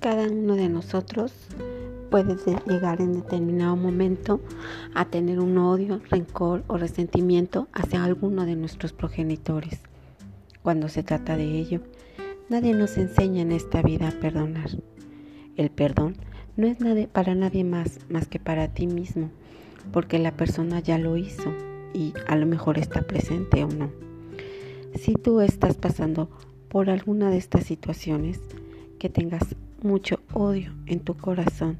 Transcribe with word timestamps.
cada 0.00 0.28
uno 0.28 0.56
de 0.56 0.70
nosotros 0.70 1.32
puede 2.10 2.36
llegar 2.66 3.00
en 3.00 3.12
determinado 3.12 3.76
momento 3.76 4.40
a 4.94 5.04
tener 5.04 5.38
un 5.38 5.58
odio, 5.58 6.00
rencor 6.10 6.64
o 6.66 6.78
resentimiento 6.78 7.68
hacia 7.72 8.02
alguno 8.02 8.46
de 8.46 8.56
nuestros 8.56 8.92
progenitores. 8.92 9.80
Cuando 10.62 10.88
se 10.88 11.02
trata 11.02 11.36
de 11.36 11.58
ello, 11.58 11.80
nadie 12.48 12.74
nos 12.74 12.96
enseña 12.96 13.42
en 13.42 13.52
esta 13.52 13.82
vida 13.82 14.08
a 14.08 14.12
perdonar. 14.12 14.70
El 15.56 15.70
perdón 15.70 16.16
no 16.56 16.66
es 16.66 16.78
para 17.08 17.34
nadie 17.34 17.64
más 17.64 18.00
más 18.08 18.26
que 18.26 18.40
para 18.40 18.68
ti 18.68 18.86
mismo, 18.86 19.30
porque 19.92 20.18
la 20.18 20.32
persona 20.32 20.80
ya 20.80 20.98
lo 20.98 21.16
hizo 21.16 21.52
y 21.92 22.14
a 22.26 22.36
lo 22.36 22.46
mejor 22.46 22.78
está 22.78 23.02
presente 23.02 23.64
o 23.64 23.68
no. 23.68 23.90
Si 24.94 25.12
tú 25.14 25.40
estás 25.40 25.76
pasando 25.76 26.30
por 26.68 26.90
alguna 26.90 27.30
de 27.30 27.36
estas 27.36 27.64
situaciones, 27.64 28.40
que 28.98 29.08
tengas 29.08 29.56
mucho 29.82 30.20
odio 30.32 30.72
en 30.86 31.00
tu 31.00 31.16
corazón, 31.16 31.78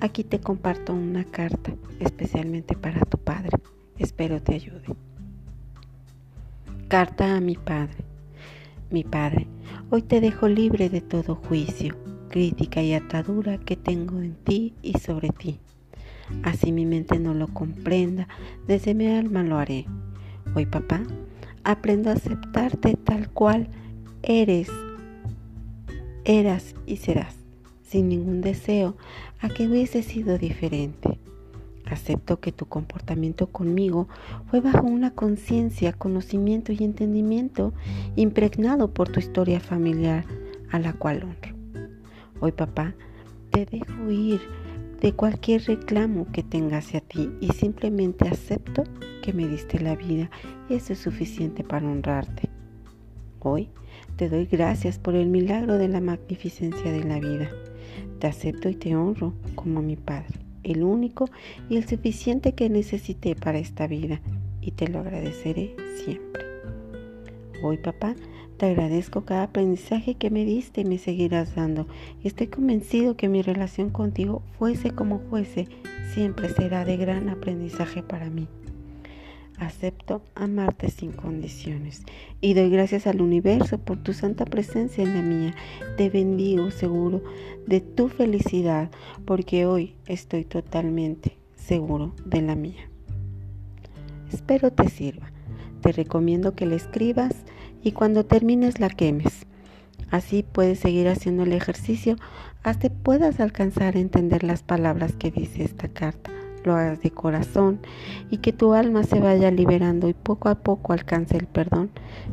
aquí 0.00 0.24
te 0.24 0.40
comparto 0.40 0.92
una 0.92 1.24
carta 1.24 1.74
especialmente 2.00 2.76
para 2.76 3.00
tu 3.00 3.18
padre. 3.18 3.50
Espero 3.98 4.42
te 4.42 4.54
ayude. 4.54 4.84
Carta 6.88 7.36
a 7.36 7.40
mi 7.40 7.56
padre. 7.56 8.04
Mi 8.90 9.02
padre, 9.02 9.48
hoy 9.90 10.02
te 10.02 10.20
dejo 10.20 10.48
libre 10.48 10.88
de 10.88 11.00
todo 11.00 11.34
juicio, 11.34 11.96
crítica 12.28 12.82
y 12.82 12.94
atadura 12.94 13.58
que 13.58 13.76
tengo 13.76 14.20
en 14.20 14.34
ti 14.34 14.74
y 14.82 14.98
sobre 14.98 15.30
ti. 15.30 15.58
Así 16.42 16.72
mi 16.72 16.86
mente 16.86 17.18
no 17.18 17.34
lo 17.34 17.48
comprenda, 17.48 18.28
desde 18.66 18.94
mi 18.94 19.08
alma 19.08 19.42
lo 19.42 19.58
haré. 19.58 19.86
Hoy, 20.54 20.66
papá, 20.66 21.02
aprendo 21.64 22.10
a 22.10 22.14
aceptarte 22.14 22.96
tal 22.96 23.28
cual 23.30 23.68
eres, 24.22 24.70
eras 26.26 26.74
y 26.86 26.96
serás, 26.96 27.36
sin 27.82 28.08
ningún 28.08 28.40
deseo 28.40 28.96
a 29.40 29.48
que 29.48 29.66
hubiese 29.66 30.02
sido 30.02 30.36
diferente. 30.38 31.18
Acepto 31.86 32.40
que 32.40 32.50
tu 32.50 32.66
comportamiento 32.66 33.46
conmigo 33.46 34.08
fue 34.50 34.60
bajo 34.60 34.86
una 34.86 35.12
conciencia, 35.12 35.92
conocimiento 35.92 36.72
y 36.72 36.82
entendimiento 36.82 37.72
impregnado 38.16 38.92
por 38.92 39.08
tu 39.08 39.20
historia 39.20 39.60
familiar 39.60 40.24
a 40.72 40.80
la 40.80 40.92
cual 40.92 41.22
honro. 41.22 41.56
Hoy, 42.40 42.52
papá, 42.52 42.94
te 43.50 43.64
dejo 43.66 44.10
ir 44.10 44.40
de 45.00 45.12
cualquier 45.12 45.62
reclamo 45.62 46.26
que 46.32 46.42
tenga 46.42 46.78
hacia 46.78 47.00
ti 47.00 47.30
y 47.40 47.48
simplemente 47.50 48.28
acepto 48.28 48.82
que 49.22 49.32
me 49.32 49.46
diste 49.46 49.78
la 49.78 49.94
vida 49.94 50.28
eso 50.68 50.92
es 50.92 50.98
suficiente 50.98 51.62
para 51.62 51.86
honrarte. 51.86 52.55
Hoy 53.48 53.68
te 54.16 54.28
doy 54.28 54.46
gracias 54.46 54.98
por 54.98 55.14
el 55.14 55.28
milagro 55.28 55.78
de 55.78 55.86
la 55.86 56.00
magnificencia 56.00 56.90
de 56.90 57.04
la 57.04 57.20
vida. 57.20 57.48
Te 58.18 58.26
acepto 58.26 58.68
y 58.68 58.74
te 58.74 58.96
honro 58.96 59.34
como 59.54 59.82
mi 59.82 59.94
Padre, 59.94 60.40
el 60.64 60.82
único 60.82 61.30
y 61.68 61.76
el 61.76 61.86
suficiente 61.86 62.54
que 62.54 62.68
necesité 62.68 63.36
para 63.36 63.58
esta 63.58 63.86
vida 63.86 64.20
y 64.60 64.72
te 64.72 64.88
lo 64.88 64.98
agradeceré 64.98 65.76
siempre. 65.94 66.42
Hoy, 67.62 67.76
papá, 67.76 68.16
te 68.56 68.66
agradezco 68.66 69.24
cada 69.24 69.44
aprendizaje 69.44 70.16
que 70.16 70.30
me 70.30 70.44
diste 70.44 70.80
y 70.80 70.84
me 70.84 70.98
seguirás 70.98 71.54
dando. 71.54 71.86
Estoy 72.24 72.48
convencido 72.48 73.16
que 73.16 73.28
mi 73.28 73.42
relación 73.42 73.90
contigo, 73.90 74.42
fuese 74.58 74.90
como 74.90 75.20
fuese, 75.20 75.68
siempre 76.12 76.48
será 76.48 76.84
de 76.84 76.96
gran 76.96 77.28
aprendizaje 77.28 78.02
para 78.02 78.28
mí. 78.28 78.48
Acepto 79.58 80.22
amarte 80.34 80.90
sin 80.90 81.12
condiciones 81.12 82.02
y 82.42 82.52
doy 82.52 82.68
gracias 82.68 83.06
al 83.06 83.22
universo 83.22 83.78
por 83.78 83.96
tu 84.02 84.12
santa 84.12 84.44
presencia 84.44 85.02
en 85.02 85.14
la 85.14 85.22
mía. 85.22 85.54
Te 85.96 86.10
bendigo 86.10 86.70
seguro 86.70 87.22
de 87.66 87.80
tu 87.80 88.08
felicidad 88.08 88.90
porque 89.24 89.64
hoy 89.64 89.94
estoy 90.06 90.44
totalmente 90.44 91.38
seguro 91.54 92.14
de 92.26 92.42
la 92.42 92.54
mía. 92.54 92.90
Espero 94.30 94.70
te 94.70 94.90
sirva. 94.90 95.32
Te 95.80 95.92
recomiendo 95.92 96.54
que 96.54 96.66
la 96.66 96.74
escribas 96.74 97.34
y 97.82 97.92
cuando 97.92 98.26
termines 98.26 98.78
la 98.78 98.90
quemes. 98.90 99.46
Así 100.10 100.42
puedes 100.42 100.80
seguir 100.80 101.08
haciendo 101.08 101.44
el 101.44 101.52
ejercicio 101.52 102.16
hasta 102.62 102.90
puedas 102.90 103.40
alcanzar 103.40 103.96
a 103.96 104.00
entender 104.00 104.44
las 104.44 104.62
palabras 104.62 105.14
que 105.14 105.30
dice 105.30 105.64
esta 105.64 105.88
carta. 105.88 106.35
Lo 106.66 106.74
hagas 106.74 107.00
de 107.00 107.12
corazón 107.12 107.78
y 108.28 108.38
que 108.38 108.52
tu 108.52 108.74
alma 108.74 109.04
se 109.04 109.20
vaya 109.20 109.52
liberando 109.52 110.08
y 110.08 110.14
poco 110.14 110.48
a 110.48 110.56
poco 110.56 110.92
alcance 110.92 111.36
el 111.36 111.46
perdón 111.46 111.90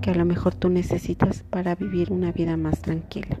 que 0.00 0.12
a 0.12 0.14
lo 0.14 0.24
mejor 0.24 0.54
tú 0.54 0.70
necesitas 0.70 1.42
para 1.42 1.74
vivir 1.74 2.10
una 2.10 2.32
vida 2.32 2.56
más 2.56 2.80
tranquila. 2.80 3.38